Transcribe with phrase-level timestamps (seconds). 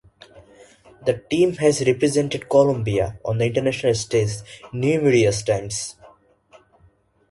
[1.05, 4.37] The team has represented Colombia on the international stage
[4.73, 5.95] numerous times.